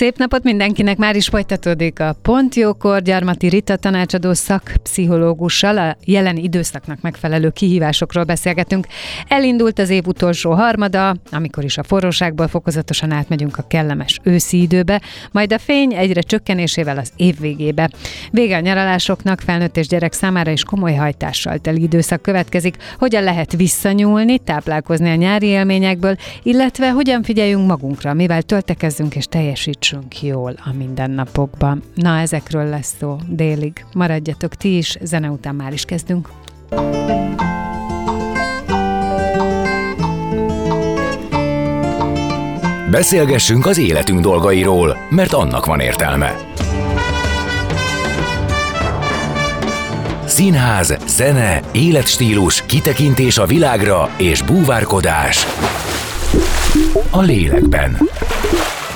[0.00, 6.36] Szép napot mindenkinek, már is folytatódik a Pont Jókor, Gyarmati Rita tanácsadó szakpszichológussal a jelen
[6.36, 8.86] időszaknak megfelelő kihívásokról beszélgetünk.
[9.28, 15.00] Elindult az év utolsó harmada, amikor is a forróságból fokozatosan átmegyünk a kellemes őszi időbe,
[15.32, 17.90] majd a fény egyre csökkenésével az év végébe.
[18.30, 22.76] Vége a nyaralásoknak, felnőtt és gyerek számára is komoly hajtással teli időszak következik.
[22.98, 29.88] Hogyan lehet visszanyúlni, táplálkozni a nyári élményekből, illetve hogyan figyeljünk magunkra, mivel töltekezzünk és teljesítsünk
[29.90, 31.82] tartsunk jól a mindennapokban.
[31.94, 33.84] Na, ezekről lesz szó délig.
[33.94, 36.28] Maradjatok ti is, zene után már is kezdünk.
[42.90, 46.34] Beszélgessünk az életünk dolgairól, mert annak van értelme.
[50.24, 55.46] Színház, zene, életstílus, kitekintés a világra és búvárkodás
[57.10, 57.96] a lélekben.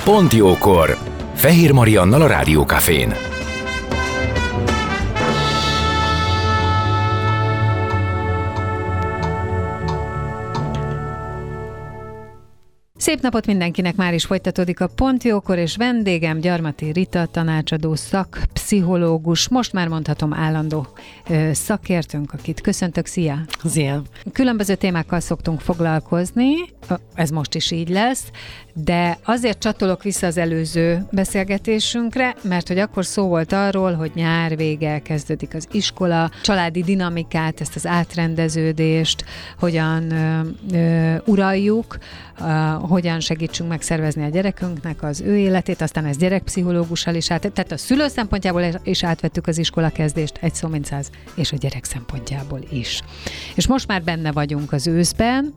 [0.05, 0.97] Pont jókor!
[1.33, 3.13] Fehér Mariannal a Rádiókafén.
[13.05, 19.49] Szép napot mindenkinek, már is folytatódik a Pont Jókor, és vendégem Gyarmati Rita, tanácsadó szakpszichológus,
[19.49, 20.87] most már mondhatom állandó
[21.29, 23.39] ö, szakértőnk, akit köszöntök, szia!
[23.63, 24.01] Szia!
[24.33, 26.53] Különböző témákkal szoktunk foglalkozni,
[27.13, 28.23] ez most is így lesz,
[28.83, 34.57] de azért csatolok vissza az előző beszélgetésünkre, mert hogy akkor szó volt arról, hogy nyár
[34.57, 39.25] vége kezdődik az iskola, családi dinamikát, ezt az átrendeződést,
[39.59, 40.39] hogyan ö,
[40.71, 41.97] ö, uraljuk,
[42.39, 42.43] ö,
[42.87, 47.77] hogyan segítsünk megszervezni a gyerekünknek az ő életét, aztán ez gyerekpszichológussal is át, tehát a
[47.77, 52.59] szülő szempontjából is átvettük az iskola kezdést, egy szó mint száz, és a gyerek szempontjából
[52.69, 53.01] is.
[53.55, 55.53] És most már benne vagyunk az őszben,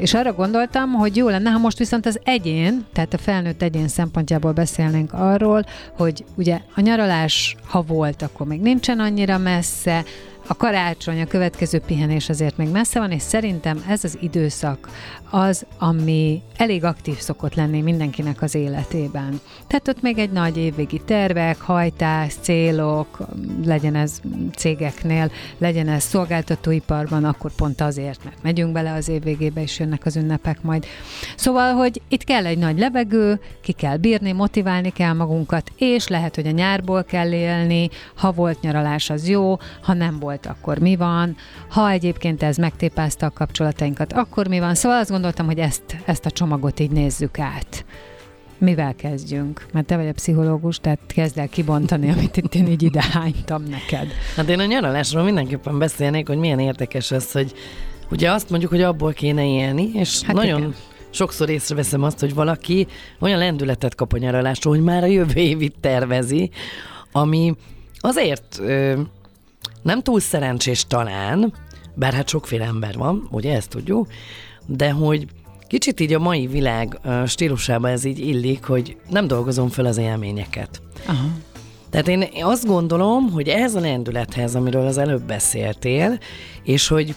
[0.00, 3.88] és arra gondoltam, hogy jó lenne, ha most viszont az egyén, tehát a felnőtt egyén
[3.88, 5.64] szempontjából beszélnénk arról,
[5.96, 10.04] hogy ugye a nyaralás, ha volt, akkor még nincsen annyira messze,
[10.48, 14.88] a karácsony, a következő pihenés azért még messze van, és szerintem ez az időszak
[15.30, 19.40] az, ami elég aktív szokott lenni mindenkinek az életében.
[19.66, 23.18] Tehát ott még egy nagy évvégi tervek, hajtás, célok,
[23.64, 24.20] legyen ez
[24.56, 30.06] cégeknél, legyen ez szolgáltatóiparban, akkor pont azért, mert megyünk bele az év végébe, és jönnek
[30.06, 30.86] az ünnepek majd.
[31.36, 36.34] Szóval, hogy itt kell egy nagy levegő, ki kell bírni, motiválni kell magunkat, és lehet,
[36.34, 40.96] hogy a nyárból kell élni, ha volt nyaralás, az jó, ha nem volt akkor mi
[40.96, 41.36] van,
[41.68, 44.74] ha egyébként ez megtépázta a kapcsolatainkat, akkor mi van.
[44.74, 47.84] Szóval azt gondoltam, hogy ezt, ezt a csomagot így nézzük át.
[48.58, 49.66] Mivel kezdjünk?
[49.72, 53.62] Mert te vagy a pszichológus, tehát kezd el kibontani, amit itt én így ide hánytam
[53.62, 54.08] neked.
[54.36, 57.52] Hát én a nyaralásról mindenképpen beszélnék, hogy milyen érdekes az, hogy
[58.10, 60.74] ugye azt mondjuk, hogy abból kéne élni, és hát nagyon igen.
[61.10, 62.86] sokszor észreveszem azt, hogy valaki
[63.18, 66.50] olyan lendületet kap a nyaralásról, hogy már a jövő évit tervezi,
[67.12, 67.54] ami
[67.98, 69.00] azért ö,
[69.82, 71.52] nem túl szerencsés talán,
[71.94, 74.08] bár hát sokféle ember van, ugye ezt tudjuk,
[74.66, 75.26] de hogy
[75.66, 80.82] kicsit így a mai világ stílusában ez így illik, hogy nem dolgozom fel az élményeket.
[81.06, 81.26] Aha.
[81.90, 86.18] Tehát én azt gondolom, hogy ez a lendülethez, amiről az előbb beszéltél,
[86.62, 87.14] és hogy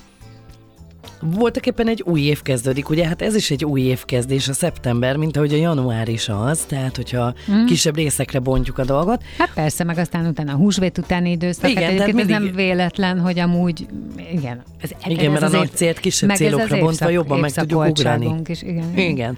[1.22, 3.08] voltak éppen egy új év kezdődik, ugye?
[3.08, 6.96] Hát ez is egy új évkezdés a szeptember, mint ahogy a január is az, tehát
[6.96, 7.66] hogyha mm.
[7.66, 9.24] kisebb részekre bontjuk a dolgot.
[9.38, 11.70] Hát persze, meg aztán utána a húsvét utáni időszak.
[11.70, 12.36] Igen, hát tehát mindig...
[12.36, 13.88] ez nem véletlen, hogy amúgy,
[14.32, 14.64] igen.
[14.82, 18.36] Ez, igen, ez mert a nagy célt kisebb célokra bontva jobban meg tudjuk ugrani.
[18.46, 18.98] Is, igen.
[18.98, 19.38] igen.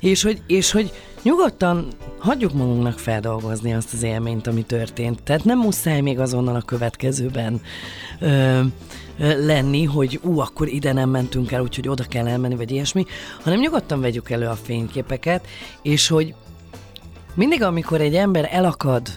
[0.00, 0.92] És hogy, és hogy
[1.22, 1.88] nyugodtan
[2.18, 5.22] hagyjuk magunknak feldolgozni azt az élményt, ami történt.
[5.22, 7.60] Tehát nem muszáj még azonnal a következőben
[8.20, 8.60] ö,
[9.18, 13.04] lenni, hogy ú, akkor ide nem mentünk el, úgyhogy oda kell elmenni, vagy ilyesmi,
[13.42, 15.46] hanem nyugodtan vegyük elő a fényképeket,
[15.82, 16.34] és hogy
[17.34, 19.08] mindig, amikor egy ember elakad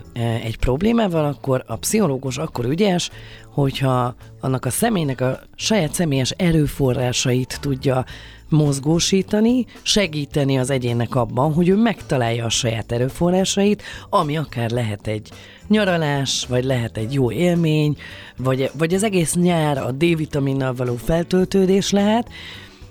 [0.44, 3.10] egy problémával, akkor a pszichológus akkor ügyes,
[3.54, 8.06] hogyha annak a személynek a saját személyes erőforrásait tudja
[8.50, 15.30] mozgósítani, segíteni az egyének abban, hogy ő megtalálja a saját erőforrásait, ami akár lehet egy
[15.68, 17.98] nyaralás, vagy lehet egy jó élmény,
[18.38, 22.30] vagy, vagy az egész nyár a D-vitaminnal való feltöltődés lehet,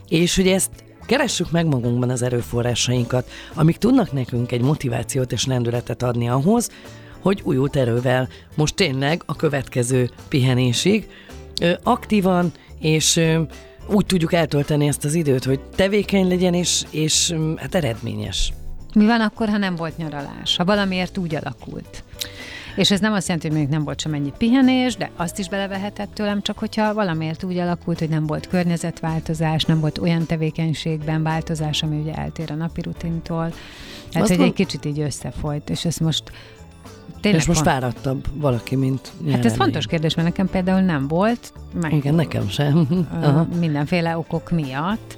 [0.08, 0.70] és hogy ezt
[1.06, 6.70] Keressük meg magunkban az erőforrásainkat, amik tudnak nekünk egy motivációt és lendületet adni ahhoz,
[7.20, 11.08] hogy újult erővel most tényleg a következő pihenésig
[11.82, 13.20] aktívan és
[13.86, 18.52] úgy tudjuk eltölteni ezt az időt, hogy tevékeny legyen és, és hát eredményes.
[18.94, 20.56] Mi van akkor, ha nem volt nyaralás?
[20.56, 22.04] Ha valamiért úgy alakult?
[22.76, 25.48] És ez nem azt jelenti, hogy még nem volt sem ennyi pihenés, de azt is
[25.48, 31.22] belevehetett tőlem, csak hogyha valamiért úgy alakult, hogy nem volt környezetváltozás, nem volt olyan tevékenységben
[31.22, 33.52] változás, ami ugye eltér a napi rutintól.
[34.10, 36.22] Tehát, hogy egy kicsit így összefolyt, és ezt most
[37.20, 37.72] Tényleg és most van.
[37.72, 41.52] fáradtabb valaki, mint Hát ez fontos kérdés, mert nekem például nem volt.
[41.80, 42.88] Meg, Igen, nekem sem.
[43.22, 43.46] Aha.
[43.58, 45.16] Mindenféle okok miatt.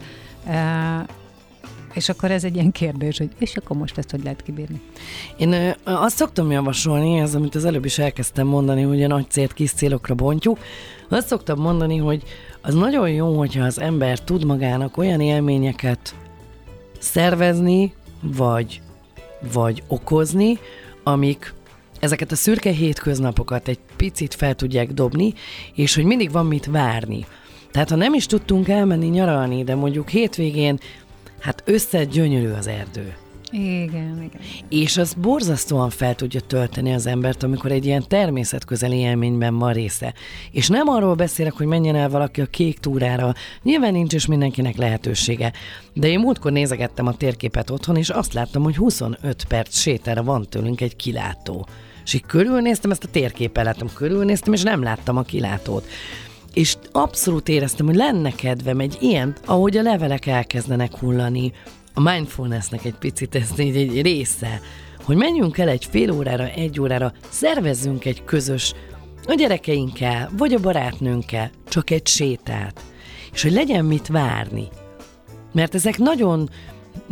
[1.92, 4.80] És akkor ez egy ilyen kérdés, hogy és akkor most ezt hogy lehet kibírni?
[5.36, 9.30] Én ö, azt szoktam javasolni, ez amit az előbb is elkezdtem mondani, hogy a nagy
[9.30, 10.58] célt kis célokra bontjuk.
[11.08, 12.22] Azt szoktam mondani, hogy
[12.62, 16.14] az nagyon jó, hogyha az ember tud magának olyan élményeket
[16.98, 17.92] szervezni,
[18.22, 18.80] vagy,
[19.52, 20.58] vagy okozni,
[21.02, 21.54] amik
[22.00, 25.34] ezeket a szürke hétköznapokat egy picit fel tudják dobni,
[25.74, 27.26] és hogy mindig van mit várni.
[27.70, 30.78] Tehát ha nem is tudtunk elmenni nyaralni, de mondjuk hétvégén
[31.46, 33.16] Hát össze gyönyörű az erdő.
[33.50, 34.40] Igen, igen.
[34.68, 40.14] És az borzasztóan fel tudja tölteni az embert, amikor egy ilyen természetközeli élményben van része.
[40.50, 44.76] És nem arról beszélek, hogy menjen el valaki a kék túrára, nyilván nincs is mindenkinek
[44.76, 45.52] lehetősége.
[45.92, 50.46] De én múltkor nézegettem a térképet otthon, és azt láttam, hogy 25 perc sétára van
[50.48, 51.66] tőlünk egy kilátó.
[52.04, 55.86] És így körülnéztem, ezt a térképet láttam, körülnéztem, és nem láttam a kilátót
[56.56, 61.52] és abszolút éreztem, hogy lenne kedvem egy ilyen, ahogy a levelek elkezdenek hullani,
[61.98, 64.60] a mindfulnessnek egy picit ez egy, egy része,
[65.04, 68.74] hogy menjünk el egy fél órára, egy órára, szervezzünk egy közös,
[69.26, 72.80] a gyerekeinkkel, vagy a barátnőnkkel, csak egy sétát,
[73.32, 74.68] és hogy legyen mit várni.
[75.52, 76.50] Mert ezek nagyon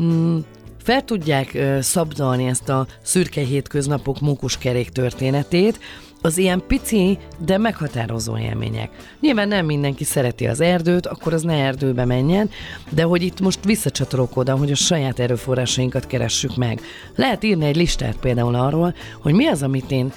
[0.00, 0.38] mm,
[0.82, 5.78] fel tudják uh, szabdalni ezt a szürke hétköznapok mókuskerék történetét,
[6.24, 8.90] az ilyen pici, de meghatározó élmények.
[9.20, 12.50] Nyilván nem mindenki szereti az erdőt, akkor az ne erdőbe menjen,
[12.90, 16.80] de hogy itt most visszacsatolok oda, hogy a saját erőforrásainkat keressük meg.
[17.14, 20.12] Lehet írni egy listát például arról, hogy mi az, amit én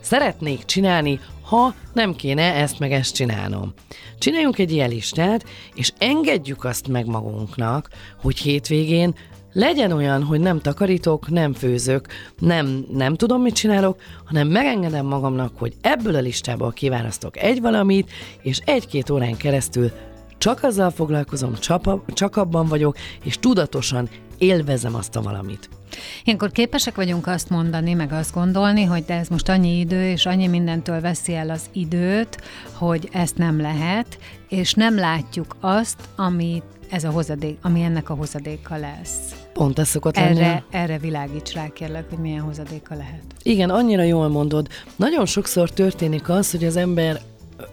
[0.00, 3.72] szeretnék csinálni, ha nem kéne ezt meg ezt csinálnom.
[4.18, 7.88] Csináljunk egy ilyen listát, és engedjük azt meg magunknak,
[8.20, 9.14] hogy hétvégén
[9.52, 12.06] legyen olyan, hogy nem takarítok, nem főzök,
[12.38, 18.10] nem, nem tudom, mit csinálok, hanem megengedem magamnak, hogy ebből a listából kiválasztok egy valamit,
[18.42, 19.90] és egy-két órán keresztül
[20.38, 21.52] csak azzal foglalkozom,
[22.14, 24.08] csak abban vagyok, és tudatosan
[24.38, 25.68] élvezem azt a valamit.
[26.24, 30.26] Ilyenkor képesek vagyunk azt mondani, meg azt gondolni, hogy de ez most annyi idő, és
[30.26, 32.40] annyi mindentől veszi el az időt,
[32.72, 34.18] hogy ezt nem lehet,
[34.48, 39.34] és nem látjuk azt, amit ez a hozadék, ami ennek a hozadéka lesz.
[39.52, 40.40] Pont ez szokott lenni.
[40.40, 43.22] Erre, erre világíts rá, kérlek, hogy milyen hozadéka lehet.
[43.42, 44.68] Igen, annyira jól mondod.
[44.96, 47.20] Nagyon sokszor történik az, hogy az ember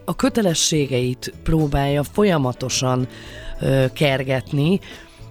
[0.06, 3.08] a kötelességeit próbálja folyamatosan
[3.60, 4.80] ö, kergetni,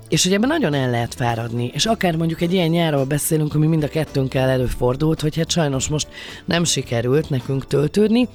[0.09, 1.71] és hogy ebben nagyon el lehet fáradni.
[1.73, 5.89] És akár mondjuk egy ilyen nyárról beszélünk, ami mind a kettőnkkel előfordult, hogy hát sajnos
[5.89, 6.09] most
[6.45, 8.29] nem sikerült nekünk töltődni,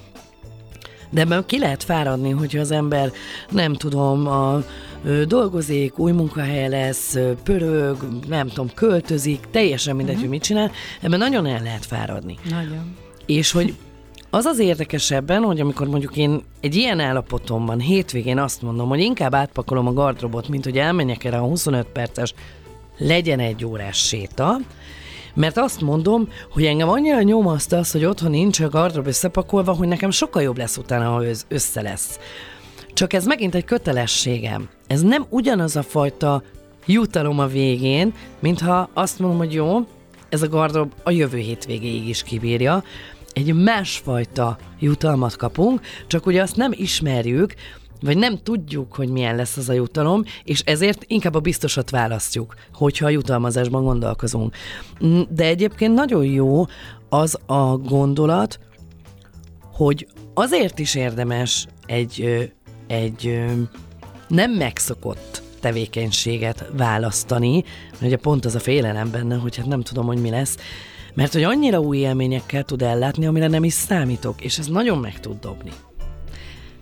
[1.10, 3.12] de ebben ki lehet fáradni, hogyha az ember,
[3.50, 4.64] nem tudom, a,
[5.28, 7.98] dolgozik, új munkahelye lesz, pörög,
[8.28, 10.30] nem tudom, költözik, teljesen mindegy, uh-huh.
[10.30, 12.38] hogy mit csinál, ebben nagyon el lehet fáradni.
[12.50, 12.96] Nagyon.
[13.26, 13.74] És hogy
[14.30, 19.34] az az érdekesebben, hogy amikor mondjuk én egy ilyen állapotomban hétvégén azt mondom, hogy inkább
[19.34, 22.34] átpakolom a gardrobot, mint hogy elmenjek erre a 25 perces
[22.98, 24.58] legyen egy órás séta,
[25.40, 29.88] mert azt mondom, hogy engem annyira nyomaszt az, hogy otthon nincs a gardrób összepakolva, hogy
[29.88, 32.20] nekem sokkal jobb lesz utána, ha össze lesz.
[32.94, 34.70] Csak ez megint egy kötelességem.
[34.88, 36.44] Ez nem ugyanaz a fajta
[36.86, 39.80] jutalom a végén, mintha azt mondom, hogy jó,
[40.30, 42.84] ez a gardrób a jövő hétvégéig is kibírja,
[43.34, 47.54] egy másfajta jutalmat kapunk, csak ugye azt nem ismerjük,
[48.02, 52.56] vagy nem tudjuk, hogy milyen lesz az a jutalom, és ezért inkább a biztosat választjuk,
[52.74, 54.56] hogyha a jutalmazásban gondolkozunk.
[55.30, 56.66] De egyébként nagyon jó
[57.10, 58.60] az a gondolat,
[59.74, 62.50] hogy azért is érdemes egy,
[62.88, 63.46] egy
[64.28, 67.64] nem megszokott tevékenységet választani,
[68.02, 70.58] ugye pont az a félelem benne, hogy hát nem tudom, hogy mi lesz,
[71.14, 75.20] mert hogy annyira új élményekkel tud ellátni, amire nem is számítok, és ez nagyon meg
[75.20, 75.72] tud dobni.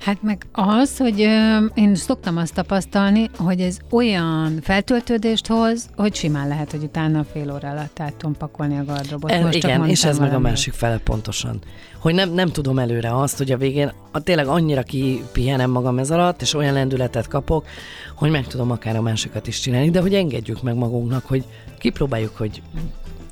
[0.07, 6.15] Hát meg az, hogy ö, én szoktam azt tapasztalni, hogy ez olyan feltöltődést hoz, hogy
[6.15, 9.31] simán lehet, hogy utána fél óra alatt át tudom pakolni a gardrobot.
[9.31, 11.59] El, Most csak igen, és ez mondtam meg a másik fele pontosan.
[11.99, 16.11] Hogy nem, nem tudom előre azt, hogy a végén a, tényleg annyira kipihenem magam ez
[16.11, 17.65] alatt, és olyan lendületet kapok,
[18.15, 21.43] hogy meg tudom akár a másikat is csinálni, de hogy engedjük meg magunknak, hogy
[21.79, 22.61] kipróbáljuk, hogy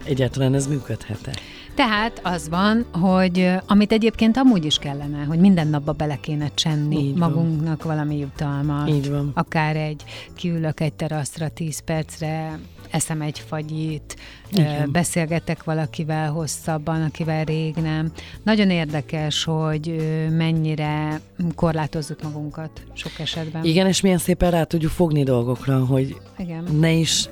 [0.05, 1.31] egyáltalán ez működhet-e.
[1.75, 6.97] Tehát az van, hogy amit egyébként amúgy is kellene, hogy minden napba bele kéne csenni
[6.97, 7.29] Így van.
[7.31, 8.89] magunknak valami jutalmat.
[8.89, 9.31] Így van.
[9.33, 12.59] Akár egy, kiülök egy teraszra 10 percre,
[12.89, 14.15] eszem egy fagyit,
[14.51, 14.91] Igen.
[14.91, 18.11] beszélgetek valakivel hosszabban, akivel rég nem.
[18.43, 19.95] Nagyon érdekes, hogy
[20.31, 21.21] mennyire
[21.55, 23.63] korlátozzuk magunkat sok esetben.
[23.63, 26.63] Igen, és milyen szépen rá tudjuk fogni dolgokra, hogy Igen.
[26.79, 27.27] ne is...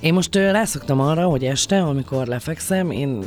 [0.00, 3.24] Én most rászoktam arra, hogy este, amikor lefekszem, én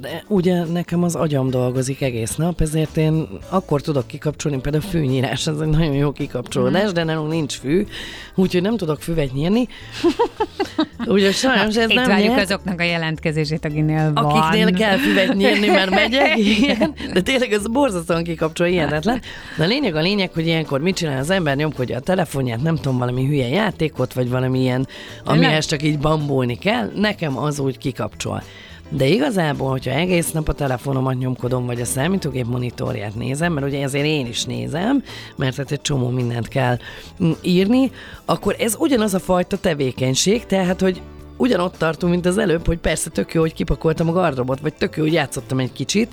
[0.00, 4.88] de ugye nekem az agyam dolgozik egész nap, ezért én akkor tudok kikapcsolni, például a
[4.88, 7.86] fűnyírás, ez egy nagyon jó kikapcsolódás, de nálunk nincs fű,
[8.34, 9.68] úgyhogy nem tudok füvet nyírni.
[11.06, 12.50] Ugye sajnos ez Itt nem várjuk nyert.
[12.50, 14.24] azoknak a jelentkezését, akinél van.
[14.24, 16.94] Akiknél kell füvet nyírni, mert megyek, igen.
[17.12, 19.20] De tényleg ez borzasztóan kikapcsol, ilyetetlen.
[19.56, 22.76] De a lényeg a lényeg, hogy ilyenkor mit csinál az ember, nyomkodja a telefonját, nem
[22.76, 24.86] tudom, valami hülye játékot, vagy valami ilyen,
[25.24, 28.42] amihez csak így bambulni kell, nekem az úgy kikapcsol.
[28.88, 33.82] De igazából, hogyha egész nap a telefonomat nyomkodom, vagy a számítógép monitorját nézem, mert ugye
[33.82, 35.02] ezért én is nézem,
[35.36, 36.78] mert hát egy csomó mindent kell
[37.24, 37.90] mm, írni,
[38.24, 41.00] akkor ez ugyanaz a fajta tevékenység, tehát, hogy
[41.36, 44.96] ugyanott tartunk, mint az előbb, hogy persze tök jó, hogy kipakoltam a gardrobot, vagy tök
[44.96, 46.08] jó, hogy játszottam egy kicsit,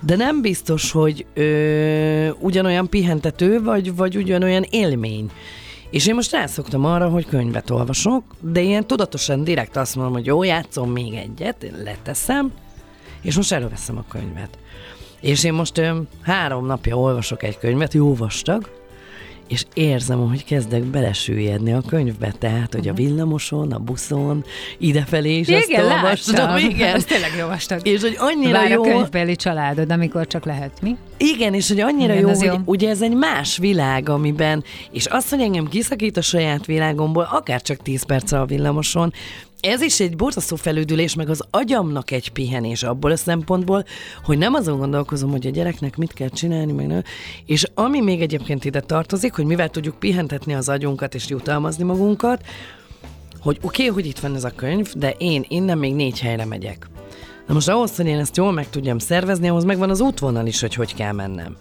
[0.00, 5.30] de nem biztos, hogy ö, ugyanolyan pihentető, vagy, vagy ugyanolyan élmény.
[5.90, 10.26] És én most rászoktam arra, hogy könyvet olvasok, de ilyen tudatosan direkt azt mondom, hogy
[10.26, 12.52] jó, játszom még egyet, én leteszem,
[13.20, 14.58] és most előveszem a könyvet.
[15.20, 18.70] És én most ö, három napja olvasok egy könyvet, jó vastag,
[19.48, 24.44] és érzem, hogy kezdek belesüllyedni a könyvbe, tehát, hogy a villamoson, a buszon,
[24.78, 26.34] idefelé is Igen, olvastam.
[26.34, 26.56] láttam.
[26.70, 26.94] Igen.
[26.94, 27.86] Ez tényleg jó vastag.
[27.86, 28.82] És hogy annyira Vár jó...
[28.82, 30.96] a könyvbeli családod, amikor csak lehet, mi?
[31.16, 32.54] Igen, és hogy annyira Igen, jó, az hogy jó.
[32.64, 37.62] ugye ez egy más világ, amiben, és azt, hogy engem kiszakít a saját világomból, akár
[37.62, 39.12] csak 10 perc a villamoson,
[39.60, 43.84] ez is egy borzasztó felüdülés, meg az agyamnak egy pihenés abból a szempontból,
[44.24, 47.02] hogy nem azon gondolkozom, hogy a gyereknek mit kell csinálni, meg nem.
[47.46, 52.42] És ami még egyébként ide tartozik, hogy mivel tudjuk pihentetni az agyunkat és jutalmazni magunkat,
[53.40, 56.44] hogy oké, okay, hogy itt van ez a könyv, de én innen még négy helyre
[56.44, 56.88] megyek.
[57.46, 60.60] Na most ahhoz, hogy én ezt jól meg tudjam szervezni, ahhoz megvan az útvonal is,
[60.60, 61.56] hogy hogy kell mennem.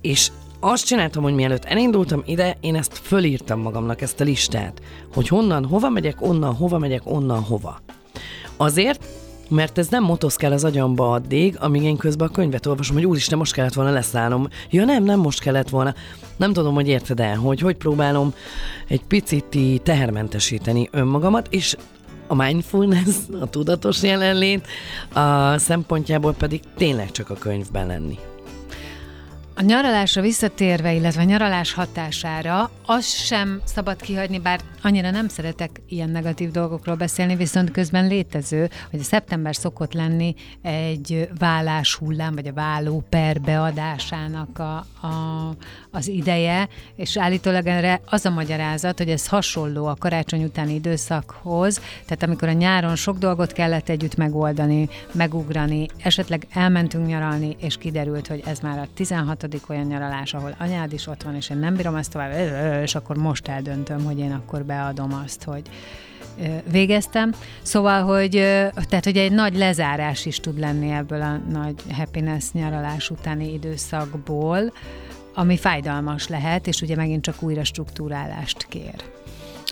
[0.00, 4.80] És azt csináltam, hogy mielőtt elindultam ide, én ezt fölírtam magamnak, ezt a listát,
[5.14, 7.80] hogy honnan hova megyek, onnan hova megyek, onnan hova.
[8.56, 9.04] Azért,
[9.48, 13.38] mert ez nem motoszkál az agyamba addig, amíg én közben a könyvet olvasom, hogy úristen,
[13.38, 14.48] most kellett volna leszállnom.
[14.70, 15.94] Ja nem, nem most kellett volna.
[16.36, 18.34] Nem tudom, hogy érted el, hogy hogy próbálom
[18.88, 21.76] egy picit tehermentesíteni önmagamat, és
[22.26, 24.66] a mindfulness, a tudatos jelenlét
[25.12, 28.18] a szempontjából pedig tényleg csak a könyvben lenni.
[29.60, 35.80] A nyaralásra visszatérve, illetve a nyaralás hatására, azt sem szabad kihagyni, bár annyira nem szeretek
[35.88, 42.34] ilyen negatív dolgokról beszélni, viszont közben létező, hogy a szeptember szokott lenni egy vállás hullám,
[42.34, 44.76] vagy a válló per beadásának a,
[45.06, 45.56] a,
[45.90, 51.80] az ideje, és állítólag erre az a magyarázat, hogy ez hasonló a karácsony utáni időszakhoz,
[52.04, 58.26] tehát amikor a nyáron sok dolgot kellett együtt megoldani, megugrani, esetleg elmentünk nyaralni, és kiderült,
[58.26, 61.76] hogy ez már a 16 olyan nyaralás, ahol anyád is ott van, és én nem
[61.76, 62.32] bírom ezt tovább,
[62.82, 65.62] és akkor most eldöntöm, hogy én akkor beadom azt, hogy
[66.70, 67.32] végeztem.
[67.62, 68.30] Szóval, hogy,
[68.88, 74.72] tehát, hogy egy nagy lezárás is tud lenni ebből a nagy happiness nyaralás utáni időszakból,
[75.34, 78.94] ami fájdalmas lehet, és ugye megint csak újra struktúrálást kér.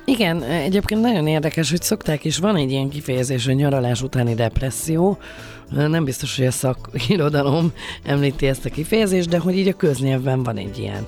[0.04, 5.18] Igen, egyébként nagyon érdekes, hogy szokták, és van egy ilyen kifejezés, hogy nyaralás utáni depresszió.
[5.70, 7.72] Nem biztos, hogy a szakirodalom
[8.04, 11.06] említi ezt a kifejezést, de hogy így a köznyelvben van egy ilyen.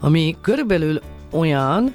[0.00, 1.94] Ami körülbelül olyan,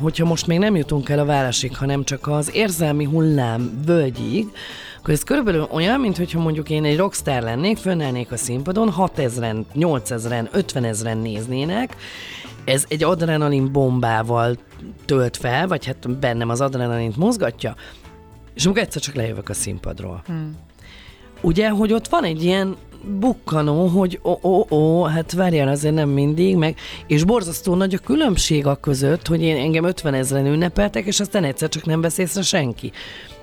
[0.00, 4.46] hogyha most még nem jutunk el a városig, hanem csak az érzelmi hullám völgyig,
[5.06, 9.64] akkor ez körülbelül olyan, mint hogyha mondjuk én egy rockstar lennék, fönnelnék a színpadon, 6000-en,
[9.74, 11.96] 8000-en, 50 ezeren néznének,
[12.64, 14.56] ez egy adrenalin bombával
[15.04, 17.74] tölt fel, vagy hát bennem az adrenalint mozgatja,
[18.54, 20.22] és amikor egyszer csak lejövök a színpadról.
[20.26, 20.56] Hmm.
[21.40, 26.08] Ugye, hogy ott van egy ilyen bukkanó, hogy ó, ó, ó, hát várjál azért nem
[26.08, 31.06] mindig, meg, és borzasztó nagy a különbség a között, hogy én engem 50 ezeren ünnepeltek,
[31.06, 32.92] és aztán egyszer csak nem vesz észre senki.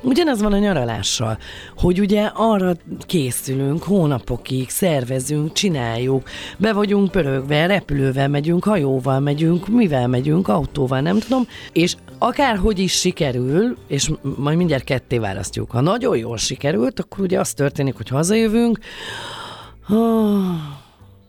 [0.02, 1.38] Ugyanez van a nyaralással,
[1.78, 10.08] hogy ugye arra készülünk hónapokig, szervezünk, csináljuk, be vagyunk pörögve, repülővel megyünk, hajóval megyünk, mivel
[10.08, 16.18] megyünk, autóval, nem tudom, és akárhogy is sikerül, és majd mindjárt ketté választjuk, ha nagyon
[16.18, 18.80] jól sikerült, akkor ugye az történik, hogy hazajövünk,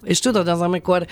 [0.04, 1.06] és tudod, az, amikor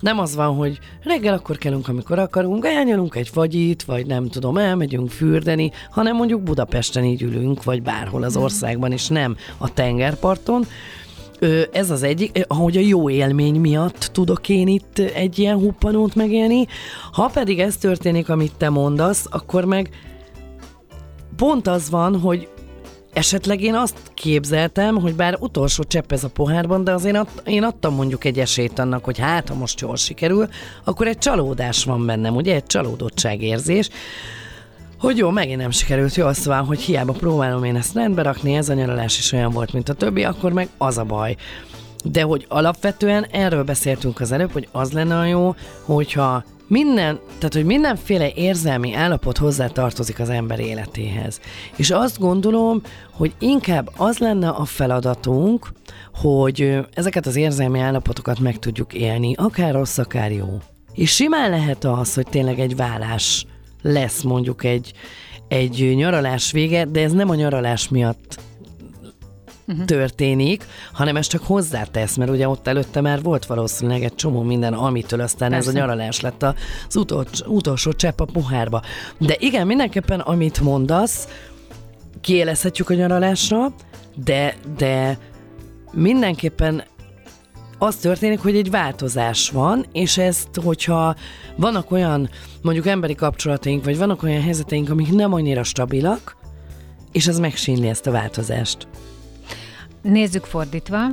[0.00, 4.56] nem az van, hogy reggel akkor kellünk, amikor akarunk, elnyalunk egy fagyit, vagy nem tudom,
[4.56, 10.66] elmegyünk fürdeni, hanem mondjuk Budapesten így ülünk, vagy bárhol az országban, és nem a tengerparton.
[11.72, 16.66] Ez az egyik, ahogy a jó élmény miatt tudok én itt egy ilyen huppanót megélni.
[17.12, 19.90] Ha pedig ez történik, amit te mondasz, akkor meg
[21.36, 22.48] pont az van, hogy
[23.16, 27.62] Esetleg én azt képzeltem, hogy bár utolsó csepp ez a pohárban, de azért ad, én
[27.62, 30.48] adtam mondjuk egy esélyt annak, hogy hát, ha most jól sikerül,
[30.84, 33.88] akkor egy csalódás van bennem, ugye, egy csalódottságérzés,
[34.98, 38.68] hogy jó, megint nem sikerült, jó, szóval, hogy hiába próbálom én ezt rendbe rakni, ez
[38.68, 41.36] a nyaralás is olyan volt, mint a többi, akkor meg az a baj.
[42.04, 45.54] De hogy alapvetően erről beszéltünk az előbb, hogy az lenne a jó,
[45.84, 51.40] hogyha minden, tehát hogy mindenféle érzelmi állapot hozzá tartozik az ember életéhez.
[51.76, 55.72] És azt gondolom, hogy inkább az lenne a feladatunk,
[56.14, 60.58] hogy ezeket az érzelmi állapotokat meg tudjuk élni, akár rossz, akár jó.
[60.94, 63.46] És simán lehet az, hogy tényleg egy vállás
[63.82, 64.92] lesz mondjuk egy,
[65.48, 68.38] egy nyaralás vége, de ez nem a nyaralás miatt
[69.66, 69.84] uh-huh.
[69.84, 74.72] történik, hanem ez csak hozzátesz, mert ugye ott előtte már volt valószínűleg egy csomó minden,
[74.72, 75.68] amitől aztán Persze.
[75.68, 78.82] ez a nyaralás lett az utolsó, utolsó csepp a pohárba.
[79.18, 81.28] De igen, mindenképpen amit mondasz,
[82.20, 83.72] kiélezhetjük a nyaralásra,
[84.24, 85.18] de, de
[85.92, 86.82] mindenképpen
[87.78, 91.14] az történik, hogy egy változás van, és ezt, hogyha
[91.56, 92.30] vannak olyan
[92.62, 96.36] mondjuk emberi kapcsolataink, vagy vannak olyan helyzeteink, amik nem annyira stabilak,
[97.12, 98.88] és az megsínli ezt a változást.
[100.06, 101.10] Nézzük fordítva,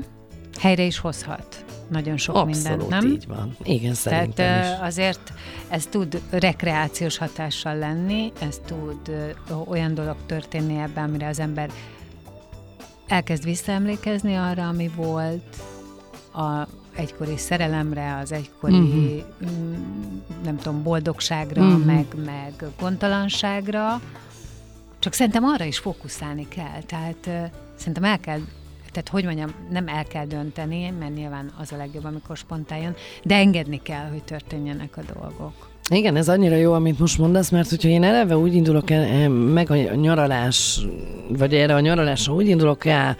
[0.59, 3.11] helyre is hozhat nagyon sok Abszolút mindent, nem?
[3.11, 3.55] így van.
[3.63, 4.85] Igen, szerintem Tehát is.
[4.87, 5.33] azért
[5.67, 9.33] ez tud rekreációs hatással lenni, ez tud
[9.67, 11.69] olyan dolog történni ebben, amire az ember
[13.07, 15.55] elkezd visszaemlékezni arra, ami volt,
[16.33, 19.57] a egykori szerelemre, az egykori, uh-huh.
[20.43, 21.85] nem tudom, boldogságra, uh-huh.
[21.85, 24.01] meg, meg gondtalanságra,
[24.99, 26.81] csak szerintem arra is fókuszálni kell.
[26.85, 28.39] Tehát szerintem el kell
[28.93, 32.95] tehát hogy mondjam, nem el kell dönteni, mert nyilván az a legjobb, amikor spontán jön,
[33.23, 35.71] de engedni kell, hogy történjenek a dolgok.
[35.89, 39.71] Igen, ez annyira jó, amit most mondasz, mert hogyha én eleve úgy indulok el, meg
[39.71, 40.79] a nyaralás,
[41.27, 43.17] vagy erre a nyaralásra úgy indulok el,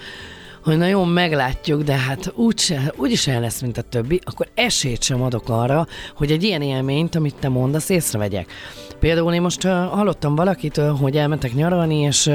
[0.63, 5.03] hogy na jó, meglátjuk, de hát úgyse, úgyis el lesz, mint a többi, akkor esélyt
[5.03, 8.51] sem adok arra, hogy egy ilyen élményt, amit te mondasz, észrevegyek.
[8.99, 12.31] Például én most uh, hallottam valakitől, hogy elmentek nyaralni, és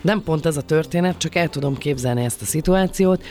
[0.00, 3.24] nem pont ez a történet, csak el tudom képzelni ezt a szituációt,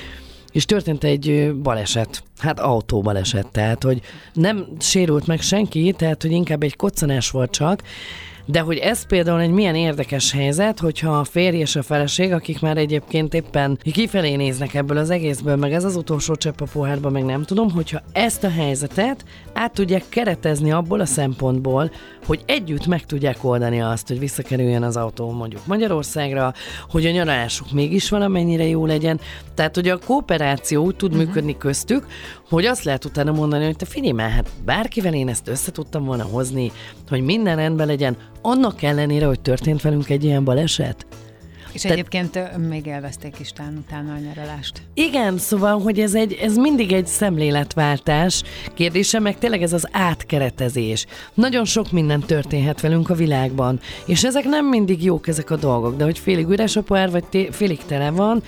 [0.52, 4.02] és történt egy baleset, hát autóbaleset, tehát hogy
[4.34, 7.82] nem sérült meg senki, tehát hogy inkább egy koccanás volt csak,
[8.50, 12.62] de hogy ez például egy milyen érdekes helyzet, hogyha a férj és a feleség, akik
[12.62, 17.10] már egyébként éppen kifelé néznek ebből az egészből, meg ez az utolsó csepp a pohárba,
[17.10, 21.92] meg nem tudom, hogyha ezt a helyzetet át tudják keretezni abból a szempontból,
[22.26, 26.54] hogy együtt meg tudják oldani azt, hogy visszakerüljön az autó mondjuk Magyarországra,
[26.90, 29.20] hogy a nyaralásuk mégis valamennyire jó legyen.
[29.58, 31.26] Tehát, hogy a kooperáció úgy tud uh-huh.
[31.26, 32.08] működni köztük,
[32.50, 36.06] hogy azt lehet utána mondani, hogy te figyelj már, hát bárkivel én ezt össze tudtam
[36.06, 36.72] volna hozni,
[37.10, 41.06] hogy minden rendben legyen, annak ellenére, hogy történt velünk egy ilyen baleset.
[41.72, 41.90] És Te...
[41.90, 44.82] egyébként még élvezték is talán utána a nyaralást.
[44.94, 48.44] Igen, szóval, hogy ez, egy, ez mindig egy szemléletváltás
[48.74, 51.06] kérdése, meg tényleg ez az átkeretezés.
[51.34, 55.96] Nagyon sok minden történhet velünk a világban, és ezek nem mindig jók ezek a dolgok,
[55.96, 58.44] de hogy félig üres a pohár, vagy té- félig tele van,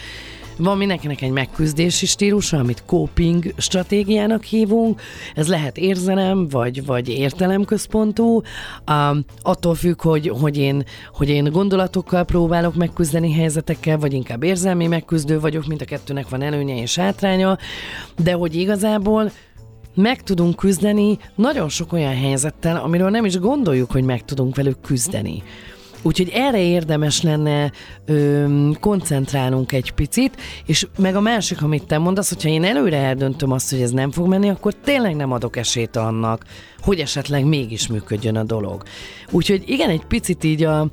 [0.60, 5.02] van mindenkinek egy megküzdési stílusa, amit coping stratégiának hívunk.
[5.36, 8.42] Ez lehet érzelem, vagy, vagy értelemközpontú.
[8.92, 14.88] Um, attól függ, hogy, hogy, én, hogy én gondolatokkal próbálok megküzdeni helyzetekkel, vagy inkább érzelmi
[14.88, 17.58] megküzdő vagyok, mint a kettőnek van előnye és hátránya.
[18.24, 19.32] De hogy igazából
[19.96, 24.82] meg tudunk küzdeni nagyon sok olyan helyzettel, amiről nem is gondoljuk, hogy meg tudunk velük
[24.82, 25.44] küzdeni.
[26.02, 27.72] Úgyhogy erre érdemes lenne
[28.06, 28.46] ö,
[28.80, 33.70] koncentrálnunk egy picit, és meg a másik, amit te mondasz, hogyha én előre eldöntöm azt,
[33.70, 36.46] hogy ez nem fog menni, akkor tényleg nem adok esélyt annak,
[36.82, 38.84] hogy esetleg mégis működjön a dolog.
[39.30, 40.88] Úgyhogy igen, egy picit így a,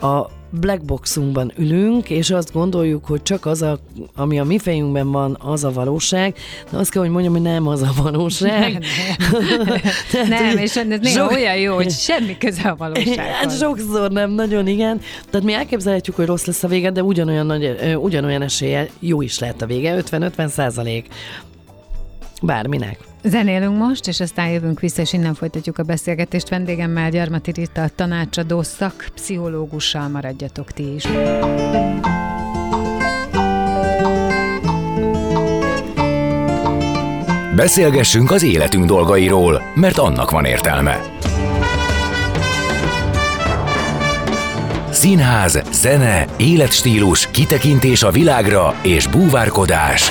[0.00, 3.78] a black boxunkban ülünk, és azt gondoljuk, hogy csak az, a,
[4.14, 6.36] ami a mi fejünkben van, az a valóság,
[6.70, 8.72] de azt kell, hogy mondjam, hogy nem az a valóság.
[10.12, 11.30] Nem, nem és ez néha sok...
[11.30, 13.16] olyan jó, hogy semmi köze a valósághoz.
[13.16, 15.00] Hát sokszor nem, nagyon igen.
[15.30, 19.38] Tehát mi elképzelhetjük, hogy rossz lesz a vége, de ugyanolyan, nagy, ugyanolyan esélye jó is
[19.38, 21.06] lehet a vége, 50-50 százalék.
[22.42, 23.07] Bárminek.
[23.22, 28.62] Zenélünk most, és aztán jövünk vissza, és innen folytatjuk a beszélgetést vendégemmel, Gyarmati Rita, tanácsadó
[28.62, 31.04] szak, pszichológussal maradjatok ti is.
[37.56, 41.00] Beszélgessünk az életünk dolgairól, mert annak van értelme.
[44.90, 50.10] Színház, zene, életstílus, kitekintés a világra és búvárkodás